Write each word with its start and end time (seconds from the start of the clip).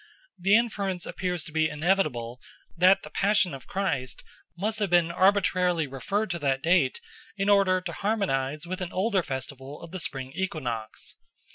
The 0.39 0.57
inference 0.57 1.05
appears 1.05 1.43
to 1.43 1.51
be 1.51 1.69
inevitable 1.69 2.41
that 2.75 3.03
the 3.03 3.11
passion 3.11 3.53
of 3.53 3.67
Christ 3.67 4.23
must 4.57 4.79
have 4.79 4.89
been 4.89 5.11
arbitrarily 5.11 5.85
referred 5.85 6.31
to 6.31 6.39
that 6.39 6.63
date 6.63 6.99
in 7.37 7.49
order 7.49 7.81
to 7.81 7.91
harmonise 7.93 8.65
with 8.65 8.81
an 8.81 8.91
older 8.91 9.21
festival 9.21 9.79
of 9.79 9.91
the 9.91 9.99
spring 9.99 10.31
equinox. 10.33 11.17